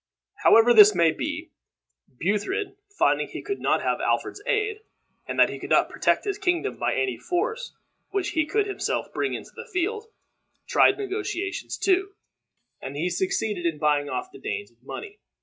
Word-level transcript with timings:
However 0.41 0.73
this 0.73 0.95
may 0.95 1.11
be, 1.11 1.51
Buthred, 2.09 2.75
finding 2.97 3.27
that 3.27 3.33
he 3.33 3.43
could 3.43 3.59
not 3.59 3.83
have 3.83 4.01
Alfred's 4.01 4.41
aid, 4.47 4.79
and 5.27 5.39
that 5.39 5.49
he 5.49 5.59
could 5.59 5.69
not 5.69 5.91
protect 5.91 6.25
his 6.25 6.39
kingdom 6.39 6.79
by 6.79 6.95
any 6.95 7.19
force 7.19 7.75
which 8.09 8.29
he 8.29 8.47
could 8.47 8.65
himself 8.65 9.13
bring 9.13 9.35
into 9.35 9.51
the 9.55 9.69
field, 9.71 10.07
tried 10.67 10.97
negotiations 10.97 11.77
too, 11.77 12.15
and 12.81 12.95
he 12.95 13.11
succeeded 13.11 13.67
in 13.67 13.77
buying 13.77 14.09
off 14.09 14.31
the 14.31 14.39
Danes 14.39 14.71
with 14.71 14.81
money. 14.81 15.19